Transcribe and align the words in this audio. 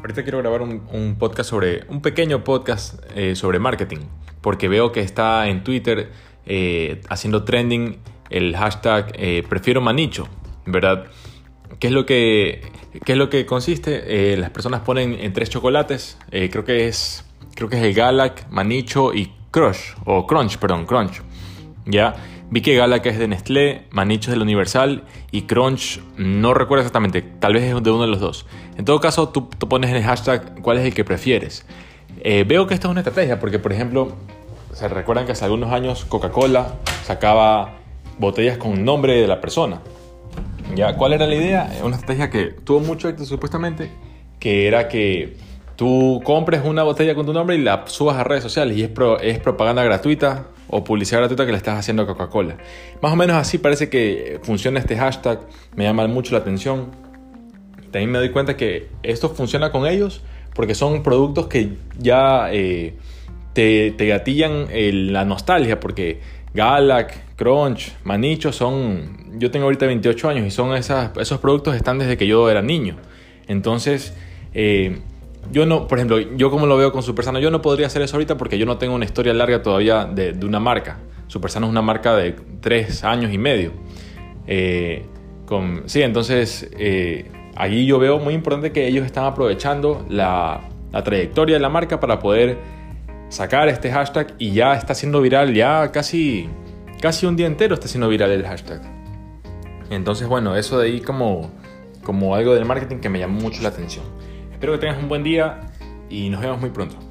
ahorita 0.00 0.22
quiero 0.22 0.38
grabar 0.38 0.62
un, 0.62 1.16
podcast 1.18 1.50
sobre, 1.50 1.84
un 1.88 2.00
pequeño 2.00 2.44
podcast 2.44 3.02
eh, 3.14 3.34
sobre 3.34 3.58
marketing, 3.58 4.00
porque 4.40 4.68
veo 4.68 4.92
que 4.92 5.00
está 5.00 5.48
en 5.48 5.64
Twitter 5.64 6.10
eh, 6.46 7.00
haciendo 7.08 7.44
trending 7.44 7.98
el 8.30 8.56
hashtag 8.56 9.12
eh, 9.14 9.44
prefiero 9.48 9.80
manicho, 9.80 10.28
¿verdad? 10.64 11.06
¿Qué 11.78 11.88
es 11.88 11.92
lo 11.92 12.06
que, 12.06 12.62
qué 13.04 13.12
es 13.12 13.18
lo 13.18 13.28
que 13.28 13.46
consiste? 13.46 14.36
las 14.36 14.50
personas 14.50 14.80
ponen 14.80 15.14
en 15.14 15.32
tres 15.32 15.50
chocolates, 15.50 16.18
creo 16.30 16.64
que 16.64 16.88
es, 16.88 17.24
creo 17.54 17.68
que 17.68 17.76
es 17.76 17.82
el 17.82 17.94
Galac, 17.94 18.48
Manicho 18.50 19.12
y 19.12 19.32
Crush, 19.50 19.94
o 20.04 20.26
Crunch, 20.26 20.58
perdón, 20.58 20.86
Crunch, 20.86 21.22
¿ya? 21.86 22.14
Vi 22.48 22.60
que 22.60 22.76
Galac 22.76 23.04
es 23.06 23.18
de 23.18 23.26
Nestlé, 23.26 23.82
Manicho 23.90 24.30
es 24.30 24.34
de 24.34 24.36
la 24.36 24.44
Universal 24.44 25.02
y 25.32 25.42
Crunch 25.42 26.00
no 26.16 26.54
recuerdo 26.54 26.82
exactamente, 26.82 27.22
tal 27.22 27.54
vez 27.54 27.64
es 27.64 27.82
de 27.82 27.90
uno 27.90 28.02
de 28.02 28.08
los 28.08 28.20
dos. 28.20 28.46
En 28.76 28.84
todo 28.84 29.00
caso, 29.00 29.30
tú, 29.30 29.48
pones 29.48 29.90
en 29.90 29.96
el 29.96 30.04
hashtag 30.04 30.60
cuál 30.62 30.78
es 30.78 30.84
el 30.84 30.94
que 30.94 31.04
prefieres. 31.04 31.66
Eh, 32.20 32.44
veo 32.46 32.66
que 32.66 32.74
esta 32.74 32.86
es 32.86 32.92
una 32.92 33.00
estrategia 33.00 33.40
porque, 33.40 33.58
por 33.58 33.72
ejemplo, 33.72 34.12
se 34.72 34.86
recuerdan 34.88 35.26
que 35.26 35.32
hace 35.32 35.44
algunos 35.44 35.72
años 35.72 36.04
Coca-Cola 36.04 36.74
sacaba 37.04 37.74
botellas 38.18 38.58
con 38.58 38.84
nombre 38.84 39.20
de 39.20 39.26
la 39.26 39.40
persona. 39.40 39.80
¿Ya? 40.74 40.96
¿Cuál 40.96 41.14
era 41.14 41.26
la 41.26 41.34
idea? 41.34 41.70
Una 41.82 41.96
estrategia 41.96 42.30
que 42.30 42.46
tuvo 42.46 42.80
mucho 42.80 43.08
éxito 43.08 43.26
supuestamente, 43.26 43.90
que 44.38 44.68
era 44.68 44.88
que 44.88 45.36
tú 45.76 46.22
compres 46.24 46.62
una 46.64 46.82
botella 46.82 47.14
con 47.14 47.26
tu 47.26 47.32
nombre 47.32 47.56
y 47.56 47.62
la 47.62 47.84
subas 47.86 48.16
a 48.16 48.24
redes 48.24 48.42
sociales 48.42 48.76
y 48.76 48.82
es, 48.82 49.38
propaganda 49.38 49.84
gratuita 49.84 50.46
o 50.68 50.82
publicidad 50.82 51.20
gratuita 51.20 51.44
que 51.44 51.52
le 51.52 51.58
estás 51.58 51.78
haciendo 51.78 52.02
a 52.02 52.06
Coca-Cola. 52.06 52.56
Más 53.02 53.12
o 53.12 53.16
menos 53.16 53.36
así 53.36 53.58
parece 53.58 53.88
que 53.88 54.40
funciona 54.42 54.80
este 54.80 54.96
hashtag, 54.96 55.40
me 55.76 55.84
llama 55.84 56.06
mucho 56.08 56.32
la 56.32 56.38
atención. 56.38 56.90
También 57.92 58.10
me 58.10 58.18
doy 58.18 58.30
cuenta 58.30 58.56
que 58.56 58.88
esto 59.02 59.28
funciona 59.28 59.70
con 59.70 59.86
ellos 59.86 60.22
porque 60.54 60.74
son 60.74 61.02
productos 61.02 61.46
que 61.46 61.74
ya 61.98 62.48
eh, 62.50 62.94
te, 63.52 63.90
gatillan 63.98 64.68
la 65.12 65.24
nostalgia, 65.26 65.78
porque 65.78 66.20
Galac, 66.54 67.36
Crunch, 67.36 67.92
Manicho 68.04 68.50
son... 68.50 69.38
Yo 69.38 69.50
tengo 69.50 69.66
ahorita 69.66 69.84
28 69.84 70.30
años 70.30 70.46
y 70.46 70.50
son 70.50 70.74
esos 70.74 71.38
productos 71.40 71.76
están 71.76 71.98
desde 71.98 72.16
que 72.16 72.26
yo 72.26 72.48
era 72.48 72.62
niño. 72.62 72.96
Entonces... 73.46 74.14
Eh, 74.54 75.00
yo 75.50 75.66
no, 75.66 75.86
por 75.86 75.98
ejemplo, 75.98 76.18
yo 76.18 76.50
como 76.50 76.66
lo 76.66 76.76
veo 76.76 76.92
con 76.92 77.02
Supersano, 77.02 77.38
yo 77.38 77.50
no 77.50 77.62
podría 77.62 77.86
hacer 77.86 78.02
eso 78.02 78.16
ahorita 78.16 78.36
porque 78.36 78.58
yo 78.58 78.66
no 78.66 78.78
tengo 78.78 78.94
una 78.94 79.04
historia 79.04 79.32
larga 79.34 79.62
todavía 79.62 80.04
de, 80.04 80.32
una 80.44 80.60
marca. 80.60 80.98
Supersano 81.28 81.66
es 81.66 81.70
una 81.70 81.82
marca 81.82 82.14
de 82.16 82.36
tres 82.60 83.04
años 83.04 83.32
y 83.32 83.38
medio. 83.38 83.72
Eh, 84.46 85.04
sí, 85.86 86.02
entonces 86.02 86.68
eh, 86.78 87.30
allí 87.56 87.86
yo 87.86 87.98
veo 87.98 88.18
muy 88.18 88.34
importante 88.34 88.72
que 88.72 88.86
ellos 88.86 89.04
están 89.04 89.24
aprovechando 89.24 90.04
la, 90.08 90.68
la, 90.92 91.02
trayectoria 91.02 91.56
de 91.56 91.60
la 91.60 91.68
marca 91.68 91.98
para 92.00 92.20
poder 92.20 92.58
sacar 93.28 93.68
este 93.68 93.90
hashtag 93.90 94.34
y 94.38 94.52
ya 94.52 94.74
está 94.74 94.94
siendo 94.94 95.20
viral, 95.20 95.52
ya 95.54 95.90
casi, 95.90 96.48
casi 97.00 97.26
un 97.26 97.36
día 97.36 97.46
entero 97.46 97.74
está 97.74 97.88
siendo 97.88 98.08
viral 98.08 98.30
el 98.30 98.46
hashtag. 98.46 98.80
Entonces, 99.90 100.28
bueno, 100.28 100.56
eso 100.56 100.78
de 100.78 100.88
ahí 100.88 101.00
como, 101.00 101.50
como 102.02 102.34
algo 102.34 102.54
del 102.54 102.64
marketing 102.64 102.98
que 102.98 103.08
me 103.08 103.18
llamó 103.18 103.40
mucho 103.40 103.62
la 103.62 103.68
atención. 103.68 104.04
Espero 104.56 104.72
que 104.72 104.78
tengas 104.78 104.96
un 105.02 105.08
buen 105.10 105.22
día 105.22 105.60
y 106.08 106.30
nos 106.30 106.40
vemos 106.40 106.58
muy 106.58 106.70
pronto. 106.70 107.05